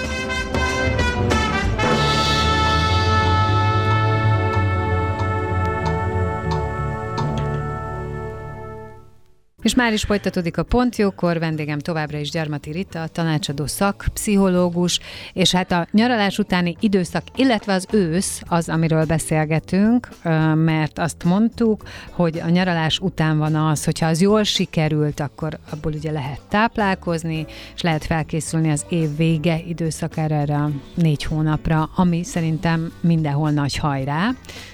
[9.61, 14.99] És már is folytatódik a pontjókor, vendégem továbbra is Gyarmati Rita, tanácsadó szak, pszichológus,
[15.33, 20.09] és hát a nyaralás utáni időszak, illetve az ősz az, amiről beszélgetünk,
[20.55, 25.91] mert azt mondtuk, hogy a nyaralás után van az, hogyha az jól sikerült, akkor abból
[25.93, 27.45] ugye lehet táplálkozni,
[27.75, 33.75] és lehet felkészülni az év vége időszakára, erre a négy hónapra, ami szerintem mindenhol nagy
[33.75, 34.29] hajrá.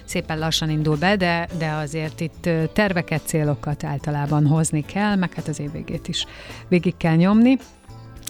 [0.08, 5.48] Szépen lassan indul be, de, de azért itt terveket, célokat általában hozni kell, meg hát
[5.48, 6.26] az évvégét is
[6.68, 7.58] végig kell nyomni.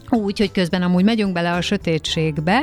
[0.09, 2.61] Úgy, hogy közben amúgy megyünk bele a sötétségbe,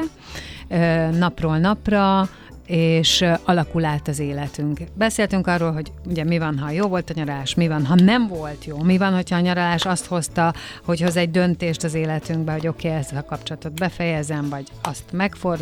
[1.18, 2.29] napról napra,
[2.66, 4.81] és alakul át az életünk.
[4.94, 8.27] Beszéltünk arról, hogy ugye mi van, ha jó volt a nyaralás, mi van, ha nem
[8.27, 12.53] volt jó, mi van, hogyha a nyaralás azt hozta, hogy hoz egy döntést az életünkbe,
[12.53, 15.59] hogy oké, okay, ezt a kapcsolatot befejezem, vagy azt megfor,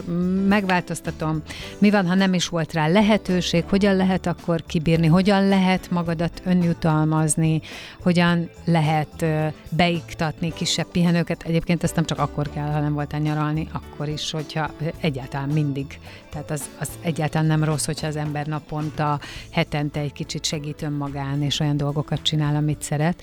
[0.49, 1.43] megváltoztatom,
[1.79, 6.43] mi van, ha nem is volt rá lehetőség, hogyan lehet akkor kibírni, hogyan lehet magadat
[6.45, 7.61] önjutalmazni,
[8.03, 9.25] hogyan lehet
[9.69, 11.43] beiktatni kisebb pihenőket.
[11.43, 15.99] Egyébként ezt nem csak akkor kell, ha nem voltál nyaralni, akkor is, hogyha egyáltalán mindig.
[16.31, 21.43] Tehát az, az egyáltalán nem rossz, hogyha az ember naponta, hetente egy kicsit segít önmagán,
[21.43, 23.23] és olyan dolgokat csinál, amit szeret.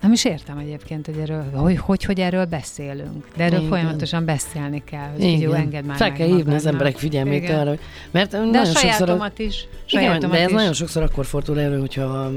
[0.00, 3.28] Nem is értem egyébként, hogy, erről, hogy, hogy, hogy erről beszélünk.
[3.36, 3.70] De erről Igen.
[3.70, 5.40] folyamatosan beszélni kell, hogy Igen.
[5.40, 7.58] jó, engedd már Fel kell hívni az emberek figyelmét Igen.
[7.58, 7.74] arra.
[8.10, 9.66] Mert de nagyon a sajátomat sokszor, is.
[9.84, 10.54] Sajátomat Igen, de ez is.
[10.54, 12.30] nagyon sokszor akkor fordul elő, hogyha,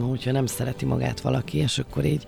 [0.00, 2.26] hogyha nem szereti magát valaki, és akkor így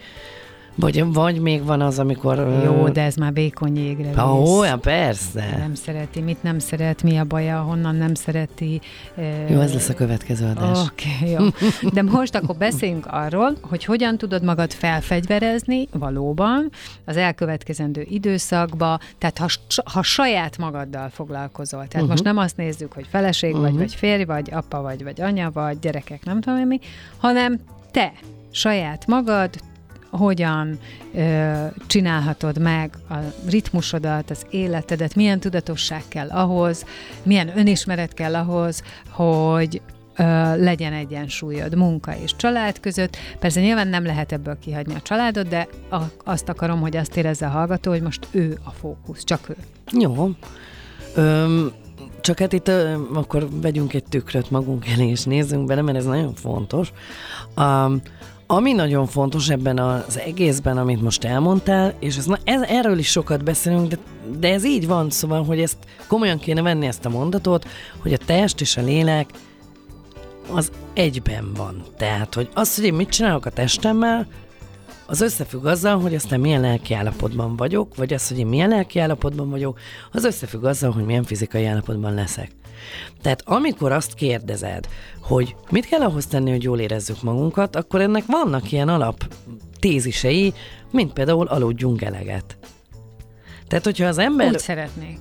[0.74, 2.60] vagy, vagy még van az, amikor...
[2.64, 5.56] Jó, de ez már vékony jégre Ó, oh, olyan persze.
[5.58, 8.80] Nem szereti, mit nem szeret, mi a baja, honnan nem szereti.
[9.48, 10.78] Jó, ez lesz a következő adás.
[10.90, 11.48] Oké, okay, jó.
[11.92, 16.70] De most akkor beszéljünk arról, hogy hogyan tudod magad felfegyverezni valóban
[17.04, 19.46] az elkövetkezendő időszakba, tehát ha,
[19.92, 21.78] ha saját magaddal foglalkozol.
[21.78, 22.10] Tehát uh-huh.
[22.10, 23.66] most nem azt nézzük, hogy feleség uh-huh.
[23.68, 26.78] vagy, vagy férj vagy, apa vagy, vagy anya vagy, gyerekek, nem tudom mi,
[27.16, 28.12] hanem te
[28.50, 29.50] saját magad,
[30.12, 30.78] hogyan
[31.14, 31.52] ö,
[31.86, 33.14] csinálhatod meg a
[33.48, 36.84] ritmusodat, az életedet, milyen tudatosság kell ahhoz,
[37.22, 39.80] milyen önismeret kell ahhoz, hogy
[40.16, 40.22] ö,
[40.56, 43.16] legyen egyensúlyod munka és család között.
[43.38, 47.46] Persze nyilván nem lehet ebből kihagyni a családot, de a, azt akarom, hogy azt érezze
[47.46, 49.56] a hallgató, hogy most ő a fókusz, csak ő.
[49.98, 50.30] Jó.
[51.14, 51.72] Öm,
[52.20, 56.04] csak hát itt ö, akkor vegyünk egy tükröt magunk elé, és nézzünk bele, mert ez
[56.04, 56.92] nagyon fontos.
[57.56, 58.02] Um,
[58.52, 63.44] ami nagyon fontos ebben az egészben, amit most elmondtál, és ez, ez, erről is sokat
[63.44, 63.98] beszélünk, de,
[64.38, 65.76] de ez így van, szóval, hogy ezt
[66.08, 67.66] komolyan kéne venni ezt a mondatot,
[67.98, 69.30] hogy a test és a lélek
[70.50, 71.82] az egyben van.
[71.96, 74.26] Tehát, hogy az, hogy én mit csinálok a testemmel,
[75.12, 78.98] az összefügg azzal, hogy aztán milyen lelki állapotban vagyok, vagy az, hogy én milyen lelki
[78.98, 79.78] állapotban vagyok,
[80.12, 82.50] az összefügg azzal, hogy milyen fizikai állapotban leszek.
[83.22, 84.88] Tehát amikor azt kérdezed,
[85.20, 89.34] hogy mit kell ahhoz tenni, hogy jól érezzük magunkat, akkor ennek vannak ilyen alap
[89.78, 90.52] tézisei,
[90.90, 92.56] mint például aludjunk eleget.
[93.72, 94.46] Tehát, hogyha az ember...
[94.46, 95.18] Úgy szeretnék.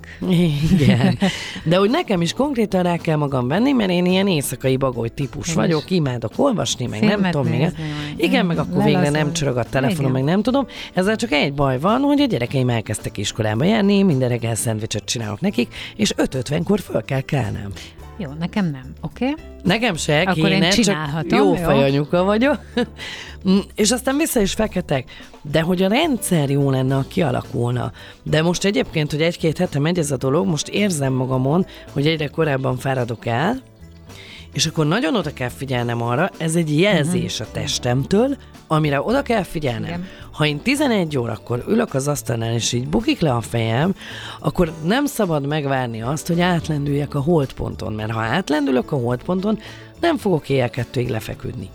[0.71, 1.17] Igen.
[1.69, 5.49] De hogy nekem is konkrétan rá kell magam venni, mert én ilyen éjszakai bagoly típus
[5.49, 5.97] én vagyok, is.
[5.97, 7.71] imádok olvasni, meg Filmet nem tudom még.
[8.15, 10.67] Igen, meg akkor végre nem csörög a telefonom, meg nem tudom.
[10.93, 15.39] Ezzel csak egy baj van, hogy a gyerekeim elkezdtek iskolába járni, minden reggel szendvicset csinálok
[15.39, 17.71] nekik, és 5.50-kor föl kell kelnem.
[18.21, 19.29] Jó, nekem nem, oké?
[19.29, 19.45] Okay?
[19.63, 20.95] Nekem se Akkor kéne, én csak
[21.29, 22.59] jó, jó fejanyuka vagyok.
[23.49, 25.11] Mm, és aztán vissza is feketek.
[25.41, 27.91] De hogy a rendszer jó lenne, ha kialakulna.
[28.23, 32.27] De most egyébként, hogy egy-két hete megy ez a dolog, most érzem magamon, hogy egyre
[32.27, 33.61] korábban fáradok el,
[34.53, 38.37] És akkor nagyon oda kell figyelnem arra, ez egy jelzés a testemtől,
[38.67, 39.83] amire oda kell figyelnem.
[39.83, 40.07] Igen.
[40.31, 43.95] Ha én 11 órakor ülök az asztalnál, és így bukik le a fejem,
[44.39, 49.59] akkor nem szabad megvárni azt, hogy átlendüljek a holdponton, mert ha átlendülök a holdponton,
[49.99, 51.69] nem fogok éjjel kettőig lefeküdni.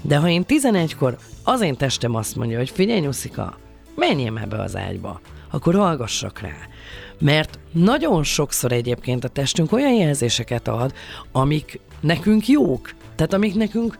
[0.00, 3.58] De ha én 11-kor az én testem azt mondja, hogy figyelj, Nyuszika,
[3.94, 6.56] menjem ebbe az ágyba, akkor hallgassak rá.
[7.18, 10.92] Mert nagyon sokszor egyébként a testünk olyan jelzéseket ad,
[11.32, 13.98] amik nekünk jók, tehát amik nekünk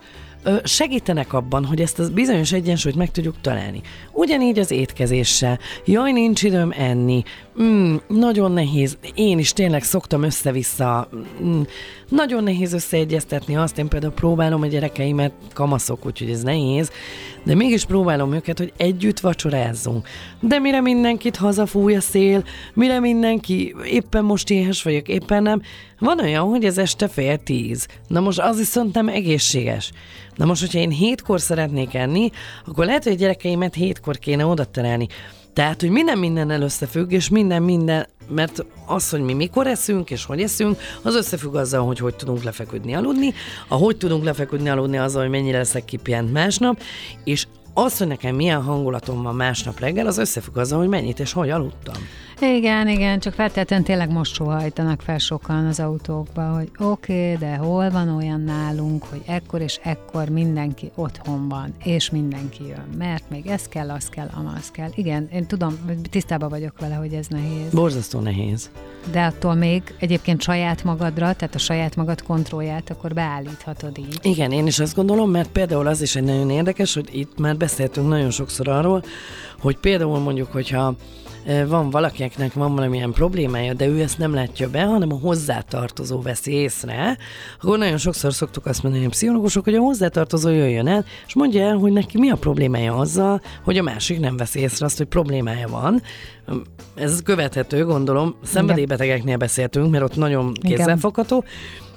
[0.63, 3.81] segítenek abban, hogy ezt a bizonyos egyensúlyt meg tudjuk találni.
[4.23, 5.59] Ugyanígy az étkezéssel.
[5.85, 7.23] Jaj, nincs időm enni.
[7.61, 8.97] Mm, nagyon nehéz.
[9.15, 11.09] Én is tényleg szoktam össze-vissza.
[11.43, 11.61] Mm,
[12.09, 13.77] nagyon nehéz összeegyeztetni azt.
[13.77, 16.91] Én például próbálom a gyerekeimet, kamaszok, úgyhogy ez nehéz,
[17.43, 20.07] de mégis próbálom őket, hogy együtt vacsorázzunk.
[20.39, 25.61] De mire mindenkit hazafúj a szél, mire mindenki éppen most éhes vagyok, éppen nem,
[25.99, 27.87] van olyan, hogy ez este fél tíz.
[28.07, 29.91] Na most az viszont nem egészséges.
[30.35, 32.29] Na most, hogyha én hétkor szeretnék enni,
[32.65, 35.07] akkor lehet, hogy a gyerekeimet hétkor kéne oda terelni.
[35.53, 40.25] Tehát, hogy minden mindennel összefügg, és minden minden, mert az, hogy mi mikor eszünk, és
[40.25, 43.33] hogy eszünk, az összefügg azzal, hogy hogy tudunk lefeküdni, aludni.
[43.67, 46.81] A hogy tudunk lefeküdni, aludni azzal, hogy mennyire leszek kipient másnap,
[47.23, 51.33] és az, hogy nekem milyen hangulatom van másnap reggel, az összefügg azzal, hogy mennyit és
[51.33, 51.95] hogy aludtam.
[52.43, 57.55] Igen, igen, csak feltétlenül tényleg most sohajtanak fel sokan az autókba, hogy oké, okay, de
[57.55, 63.29] hol van olyan nálunk, hogy ekkor és ekkor mindenki otthon van, és mindenki jön, mert
[63.29, 64.89] még ez kell, az kell, amaz kell.
[64.95, 67.71] Igen, én tudom, tisztában vagyok vele, hogy ez nehéz.
[67.71, 68.69] Borzasztó nehéz.
[69.11, 74.19] De attól még egyébként saját magadra, tehát a saját magad kontrollját akkor beállíthatod így.
[74.21, 77.57] Igen, én is azt gondolom, mert például az is egy nagyon érdekes, hogy itt már
[77.57, 79.03] beszéltünk nagyon sokszor arról,
[79.59, 80.95] hogy például mondjuk, hogyha
[81.67, 86.51] van valakinek van valamilyen problémája, de ő ezt nem látja be, hanem a hozzátartozó veszi
[86.51, 87.17] észre,
[87.61, 91.65] akkor nagyon sokszor szoktuk azt mondani a pszichológusok, hogy a hozzátartozó jöjjön el, és mondja
[91.65, 95.07] el, hogy neki mi a problémája azzal, hogy a másik nem veszi észre azt, hogy
[95.07, 96.01] problémája van.
[96.95, 98.35] Ez követhető, gondolom.
[98.43, 101.43] Szenvedélybetegeknél beszéltünk, mert ott nagyon kézzelfogható.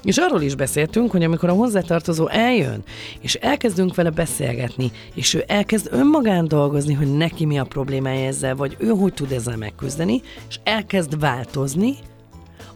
[0.04, 2.82] És arról is beszéltünk, hogy amikor a hozzátartozó eljön,
[3.20, 8.56] és elkezdünk vele beszélgetni, és ő elkezd önmagán dolgozni, hogy neki mi a problémája ezzel,
[8.56, 11.96] vagy ő hogy tud ezzel megküzdeni, és elkezd változni,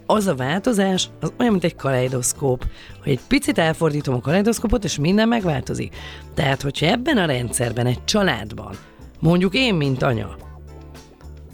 [0.06, 2.64] az a változás az olyan, mint egy kaleidoszkóp,
[3.02, 5.96] hogy egy picit elfordítom a kaleidoszkópot, és minden megváltozik.
[6.34, 8.74] Tehát, hogyha ebben a rendszerben, egy családban,
[9.18, 10.36] mondjuk én, mint anya,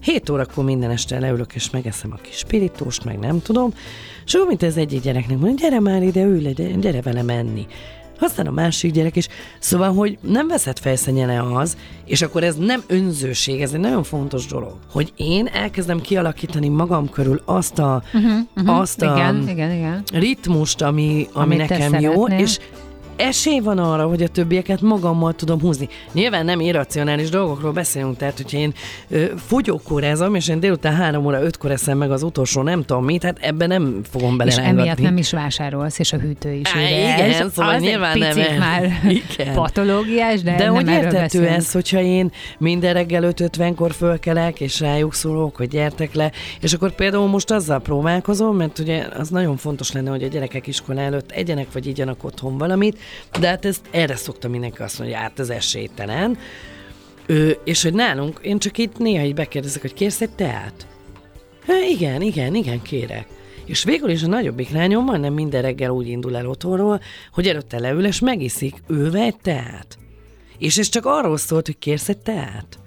[0.06, 3.72] 7 órakor minden este leülök és megeszem a kis spiritóst, meg nem tudom,
[4.26, 7.66] és úgy, mint ez egyik gyereknek mondja, gyere már ide, ülj le, gyere vele menni.
[8.20, 9.28] Aztán a másik gyerek is.
[9.58, 14.46] Szóval, hogy nem veszed fejszennyele az, és akkor ez nem önzőség, ez egy nagyon fontos
[14.46, 20.02] dolog, hogy én elkezdem kialakítani magam körül azt a, uh-huh, uh-huh, azt a igen, igen,
[20.12, 22.58] ritmust, ami, ami Amit nekem jó, és
[23.16, 25.88] esély van arra, hogy a többieket magammal tudom húzni.
[26.12, 28.74] Nyilván nem irracionális dolgokról beszélünk, tehát hogyha én
[29.08, 33.22] ö, fogyókórázom, és én délután három óra ötkor eszem meg az utolsó nem tudom mit,
[33.22, 34.50] hát ebben nem fogom bele.
[34.50, 38.36] És emiatt nem is vásárolsz, és a hűtő is Á, Igen, szóval az nyilván egy
[38.36, 38.58] nem.
[38.58, 39.00] már
[39.38, 39.54] igen.
[39.54, 45.14] patológiás, de, de nem hogy értető ez, hogyha én minden reggel 5-50-kor fölkelek, és rájuk
[45.14, 49.92] szólok, hogy gyertek le, és akkor például most azzal próbálkozom, mert ugye az nagyon fontos
[49.92, 52.98] lenne, hogy a gyerekek iskola előtt egyenek vagy igyanak otthon valamit,
[53.40, 56.38] de hát ezt, erre szokta mindenki azt mondani, hogy hát ez esélytelen.
[57.26, 60.86] Ő, és hogy nálunk, én csak itt néha így bekérdezek, hogy kérsz egy teát?
[61.66, 63.26] Há, igen, igen, igen, kérek.
[63.64, 67.00] És végül is a nagyobbik lányom majdnem minden reggel úgy indul el otthonról,
[67.32, 69.98] hogy előtte leül és megiszik őve egy teát.
[70.58, 72.78] És ez csak arról szólt, hogy kérsz egy teát.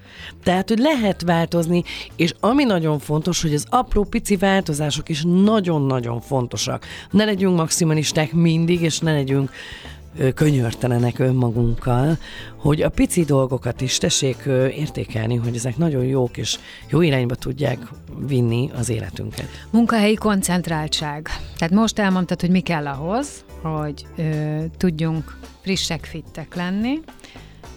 [0.44, 1.84] Tehát, hogy lehet változni,
[2.16, 6.86] és ami nagyon fontos, hogy az apró pici változások is nagyon-nagyon fontosak.
[7.12, 9.52] Ne legyünk maximalisták mindig, és ne legyünk
[10.34, 12.18] könyörtelenek önmagunkkal,
[12.56, 14.38] hogy a pici dolgokat is tessék
[14.76, 17.80] értékelni, hogy ezek nagyon jók, és jó irányba tudják
[18.28, 19.48] vinni az életünket.
[19.70, 21.30] Munkahelyi koncentráltság.
[21.58, 27.00] Tehát most elmondtad, hogy mi kell ahhoz, hogy ö, tudjunk frissek, fittek lenni,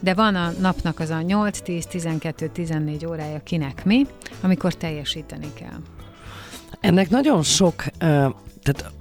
[0.00, 4.06] de van a napnak az a 8, 10, 12, 14 órája kinek mi,
[4.40, 5.80] amikor teljesíteni kell.
[6.80, 7.84] Ennek nagyon sok,
[8.62, 8.92] tehát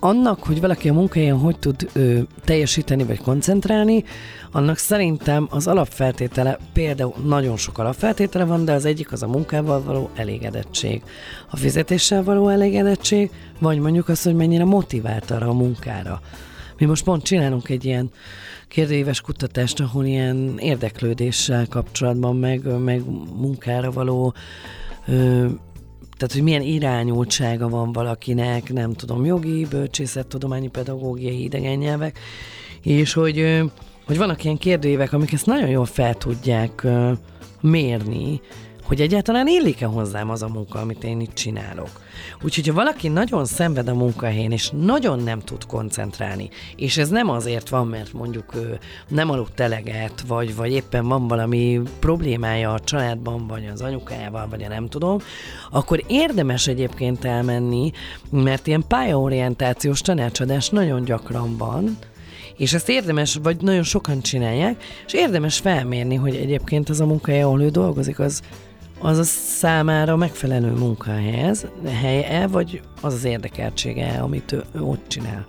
[0.00, 4.04] annak, hogy valaki a munkáján hogy tud ö, teljesíteni vagy koncentrálni,
[4.52, 9.82] annak szerintem az alapfeltétele, például nagyon sok alapfeltétele van, de az egyik az a munkával
[9.82, 11.02] való elégedettség.
[11.50, 16.20] A fizetéssel való elégedettség, vagy mondjuk az, hogy mennyire motivált arra a munkára.
[16.78, 18.10] Mi most pont csinálunk egy ilyen
[18.68, 23.02] kérdőíves kutatást, ahol ilyen érdeklődéssel kapcsolatban, meg, meg
[23.36, 24.34] munkára való
[26.20, 32.18] Tehát, hogy milyen irányultsága van valakinek, nem tudom, jogi, bölcsészet, tudományi, pedagógiai, idegen nyelvek,
[32.82, 33.62] és hogy,
[34.06, 36.86] hogy vannak ilyen kérdőívek, amik ezt nagyon jól fel tudják
[37.60, 38.40] mérni,
[38.90, 41.88] hogy egyáltalán illik-e hozzám az a munka, amit én itt csinálok.
[42.42, 47.28] Úgyhogy, ha valaki nagyon szenved a munkahelyén, és nagyon nem tud koncentrálni, és ez nem
[47.28, 52.80] azért van, mert mondjuk ő nem aludt eleget, vagy, vagy éppen van valami problémája a
[52.80, 55.18] családban, vagy az anyukájával, vagy a nem tudom,
[55.70, 57.90] akkor érdemes egyébként elmenni,
[58.30, 61.98] mert ilyen pályaorientációs tanácsadás nagyon gyakran van,
[62.56, 67.42] és ezt érdemes, vagy nagyon sokan csinálják, és érdemes felmérni, hogy egyébként az a munkahely,
[67.42, 68.42] ahol ő dolgozik, az
[69.02, 75.46] az a számára megfelelő munkahelyhez, helye, vagy az az érdekeltsége, amit ő ott csinál.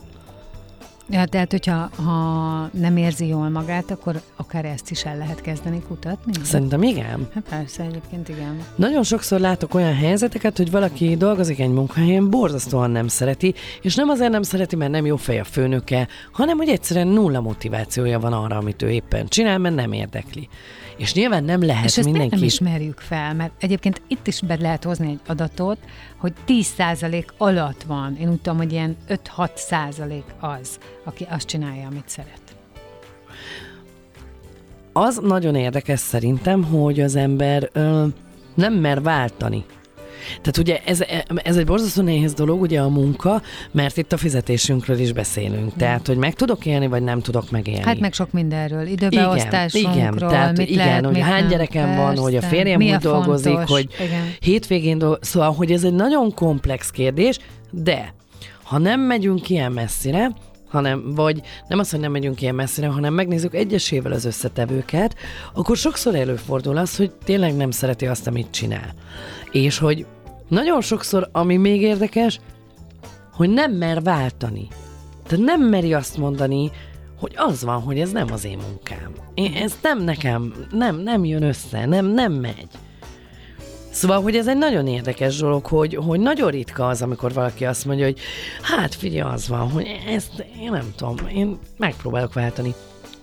[1.12, 5.82] Ja, tehát, hogyha ha nem érzi jól magát, akkor akár ezt is el lehet kezdeni
[5.88, 6.34] kutatni?
[6.43, 7.28] Szerintem igen.
[7.34, 8.63] Hát persze, egyébként igen.
[8.76, 14.10] Nagyon sokszor látok olyan helyzeteket, hogy valaki dolgozik egy munkahelyen, borzasztóan nem szereti, és nem
[14.10, 18.34] azért nem szereti, mert nem jó fej a főnöke, hanem hogy egyszerűen nulla motivációja van
[18.34, 20.50] arra, amit ő éppen csinál, mert nem érdekli.
[20.97, 22.36] És nyilván nem lehet és ezt mindenki...
[22.36, 25.78] nem ismerjük fel, mert egyébként itt is be lehet hozni egy adatot,
[26.17, 28.17] hogy 10% alatt van.
[28.19, 32.42] Én úgy tudom, hogy ilyen 5-6% az, aki azt csinálja, amit szeret.
[34.94, 38.06] Az nagyon érdekes szerintem, hogy az ember ö,
[38.56, 39.66] nem mer váltani.
[40.28, 41.04] Tehát ugye ez,
[41.44, 45.74] ez egy borzasztó nehéz dolog, ugye a munka, mert itt a fizetésünkről is beszélünk.
[45.76, 47.84] Tehát, hogy meg tudok élni, vagy nem tudok megélni.
[47.84, 51.50] Hát meg sok mindenről, időbeosztásunkról, igen, igen, tehát, mit igen, lehet, hogy mit hány nem.
[51.50, 52.02] gyerekem Persze.
[52.02, 53.70] van, hogy a férjem Mi úgy a dolgozik, fontos?
[53.70, 54.34] hogy igen.
[54.40, 55.24] hétvégén dolgozik.
[55.24, 57.40] Szóval, hogy ez egy nagyon komplex kérdés,
[57.72, 58.14] de
[58.64, 60.32] ha nem megyünk ilyen messzire,
[60.72, 65.16] hanem, vagy nem az, hogy nem megyünk ilyen messzire, hanem megnézzük egyesével az összetevőket,
[65.54, 68.94] akkor sokszor előfordul az, hogy tényleg nem szereti azt, amit csinál.
[69.52, 70.06] És hogy
[70.48, 72.40] nagyon sokszor, ami még érdekes,
[73.32, 74.68] hogy nem mer váltani.
[75.28, 76.72] Tehát nem meri azt mondani,
[77.20, 79.12] hogy az van, hogy ez nem az én munkám.
[79.34, 82.68] Én, ez nem nekem, nem, nem jön össze, nem, nem megy.
[83.91, 87.86] Szóval, hogy ez egy nagyon érdekes dolog, hogy, hogy nagyon ritka az, amikor valaki azt
[87.86, 88.19] mondja, hogy
[88.62, 92.73] hát figyelj, az van, hogy ezt én nem tudom, én megpróbálok váltani.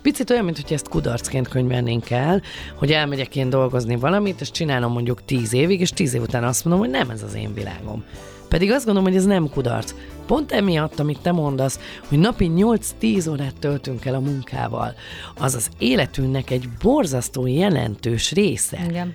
[0.03, 2.43] Picit olyan, mintha ezt kudarcként könyvelnénk el,
[2.75, 6.65] hogy elmegyek én dolgozni valamit, és csinálom mondjuk tíz évig, és tíz év után azt
[6.65, 8.05] mondom, hogy nem ez az én világom.
[8.49, 9.95] Pedig azt gondolom, hogy ez nem kudarc.
[10.27, 14.95] Pont emiatt, amit te mondasz, hogy napi 8-10 órát töltünk el a munkával,
[15.39, 18.79] az az életünknek egy borzasztó jelentős része.
[18.89, 19.15] Igen.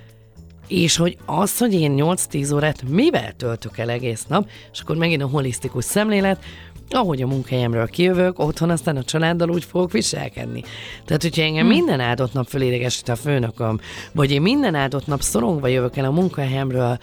[0.73, 5.21] És hogy az, hogy én 8-10 órát mivel töltök el egész nap, és akkor megint
[5.21, 6.43] a holisztikus szemlélet,
[6.89, 10.63] ahogy a munkahelyemről kijövök, otthon aztán a családdal úgy fogok viselkedni.
[11.05, 11.75] Tehát, hogyha engem hmm.
[11.75, 13.79] minden áldott nap fölédegesít a főnököm,
[14.11, 16.97] vagy én minden áldott nap szorongva jövök el a munkahelyemről,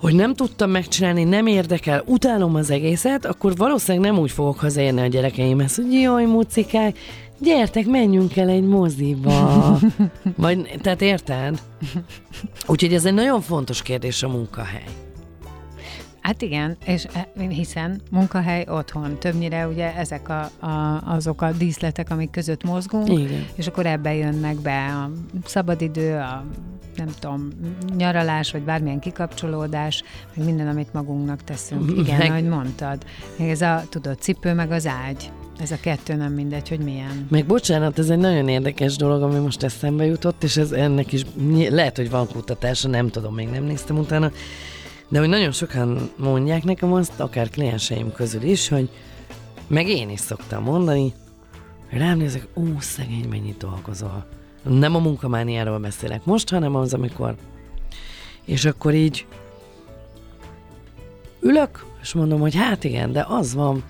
[0.00, 5.00] hogy nem tudtam megcsinálni, nem érdekel, utálom az egészet, akkor valószínűleg nem úgy fogok hazaérni
[5.00, 6.98] a gyerekeimhez, hogy jaj, mucikák,
[7.38, 9.78] gyertek, menjünk el egy moziba.
[10.36, 11.62] Vagy, tehát érted?
[12.66, 14.84] Úgyhogy ez egy nagyon fontos kérdés a munkahely.
[16.20, 19.18] Hát igen, és e- hiszen munkahely otthon.
[19.18, 23.46] Többnyire ugye ezek a, a, azok a díszletek, amik között mozgunk, Igen.
[23.54, 25.10] és akkor ebbe jönnek be a
[25.44, 26.44] szabadidő, a
[26.96, 27.48] nem tudom,
[27.96, 30.02] nyaralás, vagy bármilyen kikapcsolódás,
[30.34, 31.90] meg minden, amit magunknak teszünk.
[31.90, 33.04] Igen, Meg- ahogy mondtad.
[33.38, 35.30] Még ez a, tudod, cipő meg az ágy.
[35.58, 37.26] Ez a kettő nem mindegy, hogy milyen.
[37.30, 41.22] Meg bocsánat, ez egy nagyon érdekes dolog, ami most eszembe jutott, és ez ennek is
[41.68, 44.30] lehet, hogy van kutatása, nem tudom, még nem néztem utána,
[45.08, 48.90] de hogy nagyon sokan mondják nekem azt, akár klienseim közül is, hogy
[49.66, 51.12] meg én is szoktam mondani,
[51.90, 54.26] rám nézek, ó, szegény, mennyit dolgozol.
[54.62, 57.34] Nem a munkamániáról beszélek most, hanem az, amikor
[58.44, 59.26] és akkor így
[61.40, 63.82] ülök, és mondom, hogy hát igen, de az van,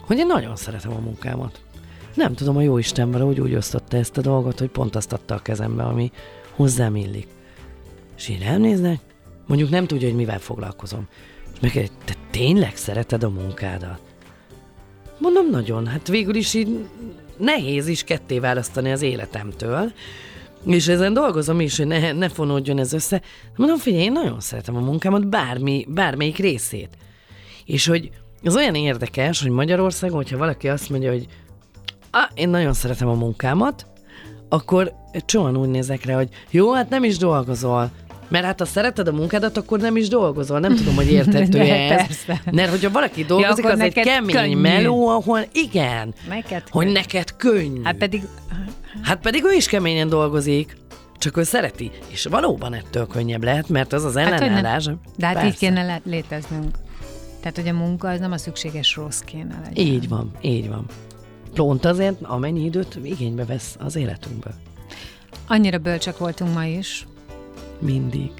[0.00, 1.60] hogy én nagyon szeretem a munkámat.
[2.14, 5.34] Nem tudom, a jó Isten valahogy úgy osztotta ezt a dolgot, hogy pont azt adta
[5.34, 6.10] a kezembe, ami
[6.54, 7.26] hozzám illik.
[8.16, 9.00] És így elnéznek,
[9.46, 11.08] mondjuk nem tudja, hogy mivel foglalkozom.
[11.52, 14.00] És meg te tényleg szereted a munkádat?
[15.18, 15.86] Mondom, nagyon.
[15.86, 16.88] Hát végül is így
[17.36, 19.92] nehéz is ketté választani az életemtől,
[20.66, 23.22] és ezen dolgozom is, hogy ne, ne fonódjon ez össze.
[23.56, 26.88] Mondom, figyelj, én nagyon szeretem a munkámat, bármi, bármelyik részét.
[27.64, 28.10] És hogy
[28.44, 31.26] az olyan érdekes, hogy Magyarországon, hogyha valaki azt mondja, hogy
[32.10, 33.86] ah, én nagyon szeretem a munkámat,
[34.48, 37.90] akkor egy csomóan úgy nézek rá, hogy jó, hát nem is dolgozol.
[38.28, 40.58] Mert hát ha szereted a munkádat, akkor nem is dolgozol.
[40.60, 42.06] Nem tudom, hogy értető De ez.
[42.06, 42.42] persze.
[42.52, 44.56] Mert hogyha valaki dolgozik, akkor az egy kemény könnyű.
[44.60, 46.92] meló, ahol igen, Neked hogy könnyű.
[46.92, 47.82] neked könnyű.
[47.82, 48.22] Hát pedig
[49.02, 50.76] Hát pedig ő is keményen dolgozik.
[51.18, 51.90] csak ő szereti.
[52.08, 54.86] És valóban ettől könnyebb lehet, mert az az ellenállás.
[54.86, 55.48] Hát, de hát persze.
[55.48, 56.76] így kéne léteznünk.
[57.46, 59.86] Tehát, hogy a munka az nem a szükséges rossz kéne legyen.
[59.86, 60.86] Így van, így van.
[61.54, 64.54] Pont azért, amennyi időt igénybe vesz az életünkből.
[65.46, 67.06] Annyira bölcsek voltunk ma is.
[67.78, 68.30] Mindig.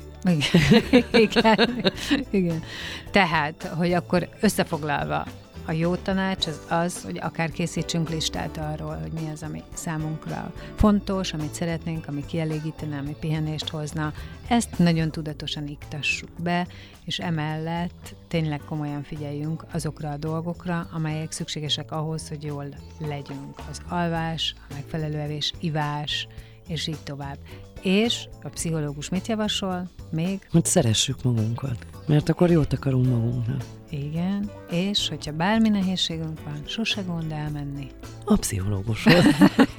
[1.12, 1.84] Igen.
[2.30, 2.62] Igen.
[3.10, 5.26] Tehát, hogy akkor összefoglalva,
[5.66, 10.52] a jó tanács az az, hogy akár készítsünk listát arról, hogy mi az, ami számunkra
[10.74, 14.12] fontos, amit szeretnénk, ami kielégítene, ami pihenést hozna.
[14.48, 16.66] Ezt nagyon tudatosan iktassuk be,
[17.04, 22.66] és emellett tényleg komolyan figyeljünk azokra a dolgokra, amelyek szükségesek ahhoz, hogy jól
[22.98, 23.58] legyünk.
[23.70, 26.28] Az alvás, a megfelelő evés, ivás,
[26.68, 27.38] és így tovább.
[27.86, 30.48] És a pszichológus mit javasol még?
[30.50, 31.76] Hogy szeressük magunkat,
[32.06, 33.64] mert akkor jót akarunk magunknak.
[33.90, 37.86] Igen, és hogyha bármi nehézségünk van, sose gond elmenni.
[38.24, 39.24] A pszichológushoz.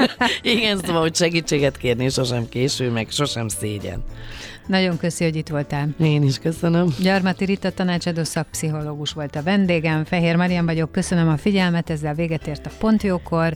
[0.41, 4.03] Igen, szóval, hogy segítséget kérni sosem késő, meg sosem szégyen.
[4.67, 5.89] Nagyon köszi, hogy itt voltál.
[5.99, 6.87] Én is köszönöm.
[7.01, 10.05] Gyarmati Rita tanácsadó szakpszichológus volt a vendégem.
[10.05, 13.55] Fehér Marian vagyok, köszönöm a figyelmet, ezzel véget ért a Pontjókor.